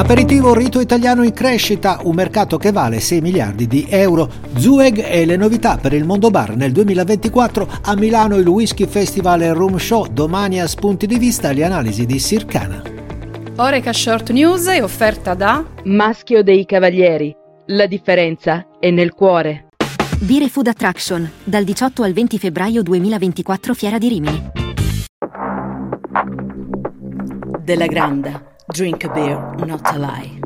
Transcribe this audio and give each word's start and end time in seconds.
Aperitivo 0.00 0.54
rito 0.54 0.80
italiano 0.80 1.24
in 1.24 1.34
crescita, 1.34 2.00
un 2.04 2.14
mercato 2.14 2.56
che 2.56 2.72
vale 2.72 3.00
6 3.00 3.20
miliardi 3.20 3.66
di 3.66 3.86
euro. 3.90 4.30
Zueg 4.56 5.04
e 5.06 5.26
le 5.26 5.36
novità 5.36 5.76
per 5.76 5.92
il 5.92 6.06
mondo 6.06 6.30
bar 6.30 6.56
nel 6.56 6.72
2024 6.72 7.68
a 7.82 7.94
Milano 7.96 8.36
il 8.36 8.48
Whisky 8.48 8.86
Festival 8.86 9.42
e 9.42 9.52
Room 9.52 9.76
Show, 9.76 10.06
domani 10.06 10.58
a 10.58 10.66
spunti 10.66 11.06
di 11.06 11.18
vista 11.18 11.52
le 11.52 11.64
analisi 11.64 12.06
di 12.06 12.18
Sircana. 12.18 12.82
Oreca 13.56 13.92
Short 13.92 14.30
News 14.30 14.68
è 14.68 14.82
offerta 14.82 15.34
da 15.34 15.62
Maschio 15.84 16.42
dei 16.42 16.64
Cavalieri. 16.64 17.36
La 17.66 17.86
differenza 17.86 18.68
è 18.80 18.90
nel 18.90 19.12
cuore. 19.12 19.66
Beer 20.20 20.48
Food 20.48 20.68
Attraction, 20.68 21.30
dal 21.44 21.64
18 21.64 22.02
al 22.02 22.14
20 22.14 22.38
febbraio 22.38 22.82
2024 22.82 23.74
Fiera 23.74 23.98
di 23.98 24.08
Rimini. 24.08 24.50
Della 27.62 27.86
Granda. 27.86 28.49
Drink 28.72 29.04
a 29.04 29.12
beer, 29.12 29.54
not 29.66 29.94
a 29.94 29.98
lie. 29.98 30.39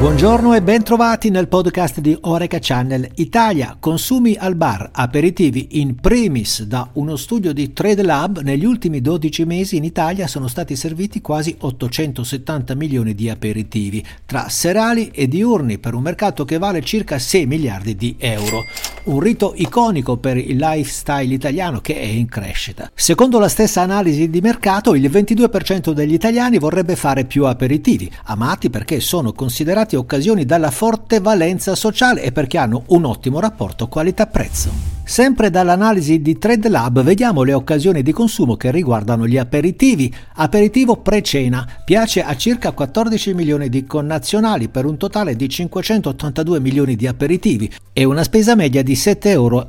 Buongiorno 0.00 0.54
e 0.54 0.62
ben 0.62 0.82
trovati 0.82 1.28
nel 1.28 1.46
podcast 1.46 2.00
di 2.00 2.16
Oreca 2.22 2.56
Channel 2.58 3.06
Italia. 3.16 3.76
Consumi 3.78 4.34
al 4.34 4.54
bar, 4.54 4.88
aperitivi 4.90 5.78
in 5.78 5.96
primis 5.96 6.62
da 6.62 6.88
uno 6.94 7.16
studio 7.16 7.52
di 7.52 7.74
Trade 7.74 8.02
Lab. 8.02 8.40
Negli 8.40 8.64
ultimi 8.64 9.02
12 9.02 9.44
mesi 9.44 9.76
in 9.76 9.84
Italia 9.84 10.26
sono 10.26 10.48
stati 10.48 10.74
serviti 10.74 11.20
quasi 11.20 11.54
870 11.58 12.74
milioni 12.76 13.14
di 13.14 13.28
aperitivi, 13.28 14.02
tra 14.24 14.48
serali 14.48 15.10
e 15.12 15.28
diurni, 15.28 15.76
per 15.76 15.92
un 15.92 16.00
mercato 16.00 16.46
che 16.46 16.56
vale 16.56 16.80
circa 16.80 17.18
6 17.18 17.44
miliardi 17.44 17.94
di 17.94 18.16
euro. 18.18 18.64
Un 19.02 19.20
rito 19.20 19.52
iconico 19.54 20.16
per 20.16 20.38
il 20.38 20.56
lifestyle 20.56 21.34
italiano 21.34 21.82
che 21.82 21.96
è 21.96 22.04
in 22.04 22.26
crescita. 22.26 22.90
Secondo 22.94 23.38
la 23.38 23.48
stessa 23.48 23.82
analisi 23.82 24.30
di 24.30 24.40
mercato, 24.40 24.94
il 24.94 25.10
22% 25.10 25.90
degli 25.92 26.14
italiani 26.14 26.58
vorrebbe 26.58 26.96
fare 26.96 27.26
più 27.26 27.44
aperitivi, 27.44 28.10
amati 28.24 28.70
perché 28.70 29.00
sono 29.00 29.34
considerati 29.34 29.88
occasioni 29.96 30.44
dalla 30.44 30.70
forte 30.70 31.20
valenza 31.20 31.74
sociale 31.74 32.22
e 32.22 32.32
perché 32.32 32.58
hanno 32.58 32.82
un 32.88 33.04
ottimo 33.04 33.40
rapporto 33.40 33.88
qualità-prezzo. 33.88 34.99
Sempre 35.10 35.50
dall'analisi 35.50 36.22
di 36.22 36.38
TradeLab 36.38 37.02
vediamo 37.02 37.42
le 37.42 37.52
occasioni 37.52 38.00
di 38.00 38.12
consumo 38.12 38.54
che 38.54 38.70
riguardano 38.70 39.26
gli 39.26 39.38
aperitivi. 39.38 40.14
Aperitivo 40.34 40.98
pre-cena 40.98 41.66
piace 41.84 42.22
a 42.22 42.36
circa 42.36 42.70
14 42.70 43.34
milioni 43.34 43.68
di 43.68 43.84
connazionali 43.86 44.68
per 44.68 44.84
un 44.84 44.96
totale 44.96 45.34
di 45.34 45.48
582 45.48 46.60
milioni 46.60 46.94
di 46.94 47.08
aperitivi 47.08 47.68
e 47.92 48.04
una 48.04 48.22
spesa 48.22 48.54
media 48.54 48.84
di 48.84 48.92
7,70 48.92 49.26
euro. 49.30 49.68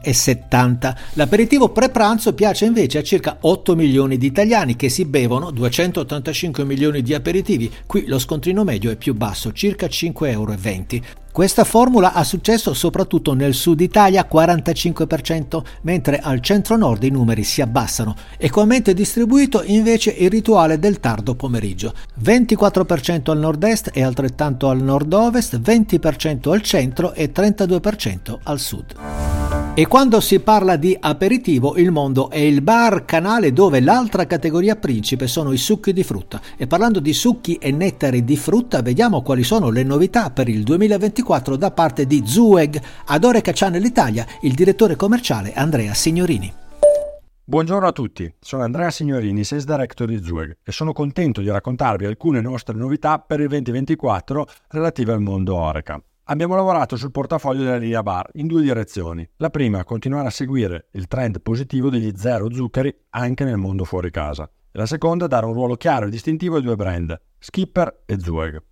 L'aperitivo 1.14 1.69
pre-pranzo 1.69 2.36
piace 2.36 2.66
invece 2.66 3.00
a 3.00 3.03
circa 3.03 3.38
8 3.42 3.75
milioni 3.75 4.19
di 4.19 4.28
italiani 4.28 4.75
che 4.75 4.89
si 4.89 5.06
bevono 5.06 5.50
285 5.50 6.64
milioni 6.66 7.02
di 7.02 7.16
aperitivi. 7.16 7.72
Qui 7.88 8.06
lo 8.06 8.19
scontrino 8.19 8.64
medio 8.64 8.92
è 8.92 8.95
più 8.95 9.16
basso, 9.16 9.52
circa 9.53 9.88
5,20 9.88 10.28
euro. 10.30 10.56
Questa 11.31 11.63
formula 11.63 12.13
ha 12.13 12.23
successo 12.25 12.73
soprattutto 12.73 13.33
nel 13.33 13.53
sud 13.53 13.79
Italia 13.79 14.27
45%, 14.29 15.61
mentre 15.83 16.19
al 16.19 16.41
centro-nord 16.41 17.03
i 17.03 17.09
numeri 17.09 17.43
si 17.43 17.61
abbassano. 17.61 18.15
Equamente 18.38 18.93
distribuito 18.93 19.63
invece 19.63 20.11
il 20.11 20.29
rituale 20.29 20.77
del 20.77 20.99
tardo 20.99 21.35
pomeriggio. 21.35 21.93
24% 22.21 23.31
al 23.31 23.39
nord-est 23.39 23.91
e 23.93 24.03
altrettanto 24.03 24.69
al 24.69 24.81
nord-ovest, 24.81 25.59
20% 25.59 26.51
al 26.51 26.61
centro 26.61 27.13
e 27.13 27.31
32% 27.31 28.38
al 28.43 28.59
sud. 28.59 29.20
E 29.73 29.88
quando 29.88 30.19
si 30.19 30.41
parla 30.41 30.75
di 30.75 30.97
aperitivo, 31.00 31.77
il 31.77 31.91
mondo 31.91 32.30
è 32.30 32.39
il 32.39 32.61
bar 32.61 33.05
canale 33.05 33.53
dove 33.53 33.80
l'altra 33.80 34.28
categoria 34.28 34.75
principe 34.75 35.28
sono 35.28 35.53
i 35.53 35.58
succhi 35.58 35.94
di 35.94 36.03
frutta. 36.03 36.41
E 36.58 36.67
parlando 36.67 37.00
di 37.00 37.13
succhi 37.13 37.55
e 37.55 37.72
nettari 37.72 38.25
di 38.25 38.36
frutta, 38.36 38.81
vediamo 38.81 39.22
quali 39.22 39.44
sono 39.44 39.69
le 39.69 39.83
novità 39.83 40.29
per 40.29 40.50
il 40.50 40.63
2024 40.63 41.56
da 41.56 41.72
parte 41.72 42.06
di 42.06 42.22
Zueg. 42.25 42.81
Ad 43.06 43.23
Oreca 43.23 43.53
Channel 43.53 43.85
Italia, 43.85 44.28
il 44.41 44.53
direttore 44.56 44.97
commerciale 44.97 45.53
Andrea 45.53 45.94
Signorini. 45.94 46.53
Buongiorno 47.45 47.88
a 47.88 47.94
tutti, 47.94 48.31
sono 48.41 48.63
Andrea 48.63 48.91
Signorini, 48.91 49.45
Sales 49.45 49.66
Director 49.66 50.06
di 50.06 50.22
Zueg 50.22 50.57
e 50.63 50.72
sono 50.74 50.91
contento 50.91 51.40
di 51.40 51.50
raccontarvi 51.50 52.06
alcune 52.06 52.41
nostre 52.41 52.75
novità 52.75 53.19
per 53.19 53.40
il 53.40 53.47
2024 53.47 54.47
relative 54.68 55.13
al 55.13 55.22
mondo 55.22 55.56
Oreca. 55.56 56.01
Abbiamo 56.31 56.56
lavorato 56.56 56.96
sul 56.96 57.12
portafoglio 57.12 57.66
della 57.66 57.75
linea 57.75 58.03
bar 58.03 58.30
in 58.36 58.47
due 58.47 58.62
direzioni. 58.62 59.28
La 59.36 59.50
prima, 59.50 59.84
continuare 59.84 60.28
a 60.28 60.31
seguire 60.31 60.88
il 60.92 61.08
trend 61.08 61.42
positivo 61.42 61.90
degli 61.90 62.14
zero 62.16 62.50
zuccheri 62.50 62.96
anche 63.09 63.44
nel 63.44 63.58
mondo 63.58 63.84
fuori 63.84 64.12
casa. 64.12 64.50
La 64.72 64.86
seconda, 64.86 65.28
dare 65.28 65.46
un 65.46 65.52
ruolo 65.52 65.75
chiaro 65.75 66.06
e 66.06 66.09
distintivo 66.09 66.56
ai 66.56 66.62
due 66.62 66.78
brand, 66.78 67.19
Skipper 67.38 68.03
e 68.06 68.18
Zueg. 68.18 68.64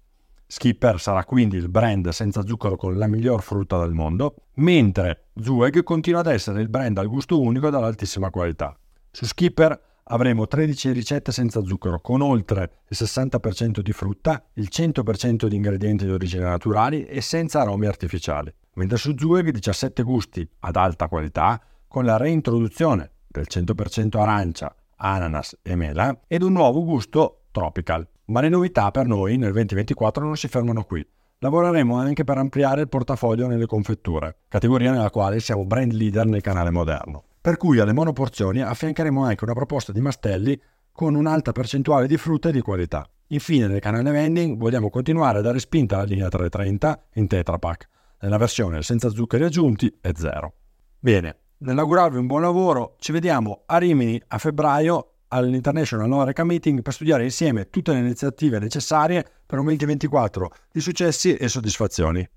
Skipper 0.47 1.01
sarà 1.01 1.25
quindi 1.25 1.57
il 1.57 1.67
brand 1.67 2.07
senza 2.07 2.45
zucchero 2.45 2.77
con 2.77 2.97
la 2.97 3.07
miglior 3.07 3.41
frutta 3.41 3.77
del 3.77 3.91
mondo, 3.91 4.35
mentre 4.53 5.25
Zueg 5.35 5.83
continua 5.83 6.21
ad 6.21 6.27
essere 6.27 6.61
il 6.61 6.69
brand 6.69 6.97
al 6.97 7.07
gusto 7.09 7.41
unico 7.41 7.67
e 7.67 7.71
dall'altissima 7.71 8.29
qualità. 8.29 8.73
Su 9.11 9.25
Skipper 9.25 9.88
avremo 10.11 10.47
13 10.47 10.91
ricette 10.91 11.31
senza 11.31 11.63
zucchero 11.63 11.99
con 11.99 12.21
oltre 12.21 12.81
il 12.87 12.97
60% 12.99 13.79
di 13.79 13.91
frutta, 13.91 14.43
il 14.53 14.69
100% 14.71 15.45
di 15.45 15.55
ingredienti 15.55 16.05
di 16.05 16.11
origine 16.11 16.43
naturali 16.43 17.05
e 17.05 17.21
senza 17.21 17.61
aromi 17.61 17.85
artificiali, 17.85 18.53
mentre 18.73 18.97
su 18.97 19.13
Zueg 19.17 19.51
17 19.51 20.03
gusti 20.03 20.47
ad 20.61 20.75
alta 20.75 21.07
qualità 21.07 21.61
con 21.87 22.05
la 22.05 22.17
reintroduzione 22.17 23.11
del 23.27 23.45
100% 23.47 24.19
arancia, 24.19 24.75
ananas 24.97 25.57
e 25.61 25.75
mela 25.75 26.19
ed 26.27 26.41
un 26.41 26.53
nuovo 26.53 26.83
gusto 26.83 27.45
tropical. 27.51 28.07
Ma 28.25 28.41
le 28.41 28.49
novità 28.49 28.91
per 28.91 29.07
noi 29.07 29.37
nel 29.37 29.51
2024 29.51 30.23
non 30.23 30.37
si 30.37 30.47
fermano 30.47 30.83
qui. 30.83 31.05
Lavoreremo 31.41 31.95
anche 31.95 32.23
per 32.23 32.37
ampliare 32.37 32.81
il 32.81 32.89
portafoglio 32.89 33.47
nelle 33.47 33.65
confetture, 33.65 34.39
categoria 34.47 34.91
nella 34.91 35.09
quale 35.09 35.39
siamo 35.39 35.65
brand 35.65 35.93
leader 35.93 36.25
nel 36.25 36.41
canale 36.41 36.69
moderno 36.69 37.23
per 37.41 37.57
cui 37.57 37.79
alle 37.79 37.93
monoporzioni 37.93 38.61
affiancheremo 38.61 39.23
anche 39.23 39.43
una 39.43 39.53
proposta 39.53 39.91
di 39.91 40.01
mastelli 40.01 40.59
con 40.91 41.15
un'alta 41.15 41.51
percentuale 41.51 42.07
di 42.07 42.17
frutta 42.17 42.49
e 42.49 42.51
di 42.51 42.61
qualità. 42.61 43.09
Infine 43.27 43.67
nel 43.67 43.79
canale 43.79 44.11
vending 44.11 44.57
vogliamo 44.57 44.89
continuare 44.89 45.39
a 45.39 45.41
dare 45.41 45.59
spinta 45.59 45.95
alla 45.95 46.05
linea 46.05 46.29
330 46.29 47.03
in 47.13 47.27
Tetra 47.27 47.57
Pak, 47.57 47.87
nella 48.21 48.37
versione 48.37 48.81
senza 48.81 49.09
zuccheri 49.09 49.43
aggiunti 49.43 49.97
e 50.01 50.13
zero. 50.15 50.53
Bene, 50.99 51.37
nell'augurarvi 51.59 52.17
un 52.17 52.27
buon 52.27 52.41
lavoro, 52.41 52.95
ci 52.99 53.11
vediamo 53.11 53.63
a 53.65 53.77
Rimini 53.77 54.21
a 54.27 54.37
febbraio 54.37 55.13
all'International 55.29 56.11
Oreca 56.11 56.43
Meeting 56.43 56.81
per 56.81 56.93
studiare 56.93 57.23
insieme 57.23 57.69
tutte 57.69 57.93
le 57.93 57.99
iniziative 57.99 58.59
necessarie 58.59 59.23
per 59.45 59.59
un 59.59 59.65
2024 59.65 60.51
di 60.71 60.81
successi 60.81 61.35
e 61.35 61.47
soddisfazioni. 61.47 62.27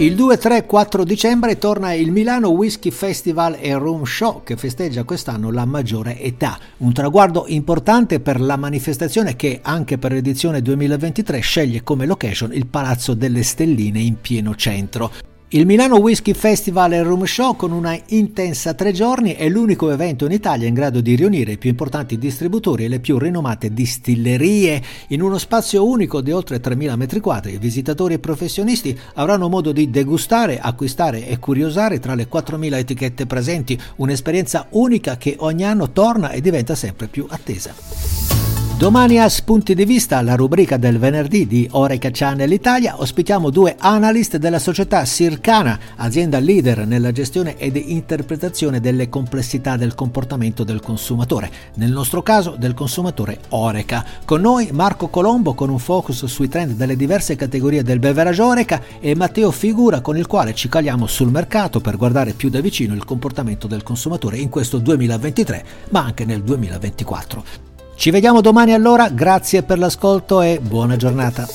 Il 0.00 0.14
2, 0.14 0.38
3, 0.38 0.64
4 0.64 1.02
dicembre 1.02 1.58
torna 1.58 1.92
il 1.92 2.12
Milano 2.12 2.50
Whisky 2.50 2.92
Festival 2.92 3.56
e 3.58 3.74
Room 3.74 4.04
Show 4.04 4.44
che 4.44 4.56
festeggia 4.56 5.02
quest'anno 5.02 5.50
la 5.50 5.64
maggiore 5.64 6.20
età, 6.20 6.56
un 6.76 6.92
traguardo 6.92 7.46
importante 7.48 8.20
per 8.20 8.40
la 8.40 8.56
manifestazione 8.56 9.34
che 9.34 9.58
anche 9.60 9.98
per 9.98 10.12
l'edizione 10.12 10.62
2023 10.62 11.40
sceglie 11.40 11.82
come 11.82 12.06
location 12.06 12.54
il 12.54 12.68
Palazzo 12.68 13.14
delle 13.14 13.42
Stelline 13.42 13.98
in 13.98 14.20
pieno 14.20 14.54
centro. 14.54 15.10
Il 15.50 15.64
Milano 15.64 15.96
Whisky 15.96 16.34
Festival 16.34 16.92
e 16.92 17.02
Room 17.02 17.24
Show 17.24 17.56
con 17.56 17.72
una 17.72 17.98
intensa 18.08 18.74
tre 18.74 18.92
giorni 18.92 19.32
è 19.34 19.48
l'unico 19.48 19.90
evento 19.90 20.26
in 20.26 20.32
Italia 20.32 20.68
in 20.68 20.74
grado 20.74 21.00
di 21.00 21.14
riunire 21.14 21.52
i 21.52 21.56
più 21.56 21.70
importanti 21.70 22.18
distributori 22.18 22.84
e 22.84 22.88
le 22.88 23.00
più 23.00 23.16
rinomate 23.16 23.72
distillerie 23.72 24.82
in 25.08 25.22
uno 25.22 25.38
spazio 25.38 25.88
unico 25.88 26.20
di 26.20 26.32
oltre 26.32 26.60
3.000 26.60 26.98
m2. 26.98 27.54
I 27.54 27.56
visitatori 27.56 28.12
e 28.12 28.18
professionisti 28.18 28.94
avranno 29.14 29.48
modo 29.48 29.72
di 29.72 29.88
degustare, 29.88 30.58
acquistare 30.60 31.26
e 31.26 31.38
curiosare 31.38 31.98
tra 31.98 32.14
le 32.14 32.28
4.000 32.30 32.74
etichette 32.74 33.24
presenti, 33.24 33.80
un'esperienza 33.96 34.66
unica 34.72 35.16
che 35.16 35.36
ogni 35.38 35.64
anno 35.64 35.92
torna 35.92 36.28
e 36.28 36.42
diventa 36.42 36.74
sempre 36.74 37.06
più 37.06 37.24
attesa. 37.26 38.17
Domani 38.78 39.18
a 39.18 39.28
Spunti 39.28 39.74
di 39.74 39.84
Vista, 39.84 40.22
la 40.22 40.36
rubrica 40.36 40.76
del 40.76 41.00
venerdì 41.00 41.48
di 41.48 41.66
Oreca 41.72 42.10
Channel 42.12 42.52
Italia, 42.52 43.00
ospitiamo 43.00 43.50
due 43.50 43.74
analyst 43.76 44.36
della 44.36 44.60
società 44.60 45.04
Sircana, 45.04 45.76
azienda 45.96 46.38
leader 46.38 46.86
nella 46.86 47.10
gestione 47.10 47.58
ed 47.58 47.74
interpretazione 47.74 48.78
delle 48.78 49.08
complessità 49.08 49.76
del 49.76 49.96
comportamento 49.96 50.62
del 50.62 50.78
consumatore, 50.78 51.50
nel 51.74 51.90
nostro 51.90 52.22
caso 52.22 52.54
del 52.56 52.74
consumatore 52.74 53.40
Oreca. 53.48 54.04
Con 54.24 54.42
noi 54.42 54.68
Marco 54.70 55.08
Colombo 55.08 55.54
con 55.54 55.70
un 55.70 55.80
focus 55.80 56.26
sui 56.26 56.48
trend 56.48 56.74
delle 56.74 56.94
diverse 56.94 57.34
categorie 57.34 57.82
del 57.82 57.98
beverage 57.98 58.42
Oreca 58.42 58.80
e 59.00 59.16
Matteo 59.16 59.50
Figura 59.50 60.00
con 60.00 60.16
il 60.16 60.28
quale 60.28 60.54
ci 60.54 60.68
caliamo 60.68 61.08
sul 61.08 61.32
mercato 61.32 61.80
per 61.80 61.96
guardare 61.96 62.32
più 62.32 62.48
da 62.48 62.60
vicino 62.60 62.94
il 62.94 63.04
comportamento 63.04 63.66
del 63.66 63.82
consumatore 63.82 64.38
in 64.38 64.48
questo 64.48 64.78
2023, 64.78 65.64
ma 65.90 66.04
anche 66.04 66.24
nel 66.24 66.44
2024. 66.44 67.67
Ci 67.98 68.12
vediamo 68.12 68.40
domani 68.40 68.74
allora, 68.74 69.08
grazie 69.08 69.64
per 69.64 69.80
l'ascolto 69.80 70.40
e 70.40 70.60
buona 70.62 70.94
giornata. 70.94 71.48